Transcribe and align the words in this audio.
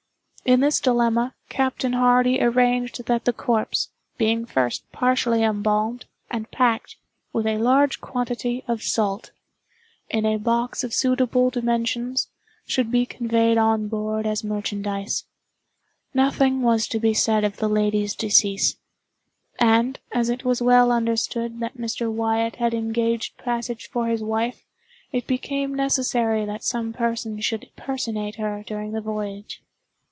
In 0.43 0.59
this 0.59 0.79
dilemma, 0.79 1.35
Captain 1.49 1.93
Hardy 1.93 2.41
arranged 2.41 3.05
that 3.05 3.25
the 3.25 3.31
corpse, 3.31 3.91
being 4.17 4.45
first 4.47 4.91
partially 4.91 5.43
embalmed, 5.43 6.05
and 6.31 6.49
packed, 6.49 6.95
with 7.31 7.45
a 7.45 7.59
large 7.59 8.01
quantity 8.01 8.63
of 8.67 8.81
salt, 8.81 9.29
in 10.09 10.25
a 10.25 10.39
box 10.39 10.83
of 10.83 10.95
suitable 10.95 11.51
dimensions, 11.51 12.27
should 12.65 12.91
be 12.91 13.05
conveyed 13.05 13.59
on 13.59 13.87
board 13.87 14.25
as 14.25 14.43
merchandise. 14.43 15.25
Nothing 16.11 16.63
was 16.63 16.87
to 16.87 16.99
be 16.99 17.13
said 17.13 17.43
of 17.43 17.57
the 17.57 17.69
lady's 17.69 18.15
decease; 18.15 18.77
and, 19.59 19.99
as 20.11 20.27
it 20.27 20.43
was 20.43 20.59
well 20.59 20.91
understood 20.91 21.59
that 21.59 21.77
Mr. 21.77 22.11
Wyatt 22.11 22.55
had 22.55 22.73
engaged 22.73 23.37
passage 23.37 23.87
for 23.91 24.07
his 24.07 24.23
wife, 24.23 24.65
it 25.11 25.27
became 25.27 25.75
necessary 25.75 26.45
that 26.45 26.63
some 26.63 26.93
person 26.93 27.39
should 27.41 27.69
personate 27.75 28.35
her 28.37 28.63
during 28.65 28.91
the 28.93 29.01
voyage. 29.01 29.61